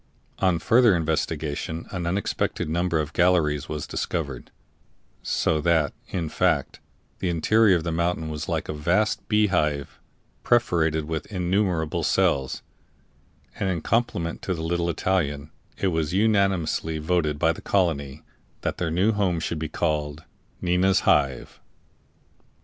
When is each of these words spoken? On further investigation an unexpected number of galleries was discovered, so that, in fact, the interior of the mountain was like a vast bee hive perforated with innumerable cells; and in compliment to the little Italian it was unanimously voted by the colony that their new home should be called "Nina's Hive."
On 0.39 0.57
further 0.57 0.95
investigation 0.95 1.85
an 1.91 2.07
unexpected 2.07 2.67
number 2.67 2.99
of 2.99 3.13
galleries 3.13 3.69
was 3.69 3.85
discovered, 3.85 4.49
so 5.21 5.61
that, 5.61 5.93
in 6.07 6.27
fact, 6.27 6.79
the 7.19 7.29
interior 7.29 7.75
of 7.75 7.83
the 7.83 7.91
mountain 7.91 8.27
was 8.27 8.49
like 8.49 8.67
a 8.67 8.73
vast 8.73 9.27
bee 9.29 9.45
hive 9.53 9.99
perforated 10.41 11.05
with 11.05 11.27
innumerable 11.31 12.01
cells; 12.01 12.63
and 13.59 13.69
in 13.69 13.81
compliment 13.81 14.41
to 14.41 14.55
the 14.55 14.63
little 14.63 14.89
Italian 14.89 15.51
it 15.77 15.89
was 15.89 16.15
unanimously 16.15 16.97
voted 16.97 17.37
by 17.37 17.51
the 17.53 17.61
colony 17.61 18.23
that 18.61 18.79
their 18.79 18.89
new 18.89 19.11
home 19.11 19.39
should 19.39 19.59
be 19.59 19.69
called 19.69 20.23
"Nina's 20.63 21.01
Hive." 21.01 21.59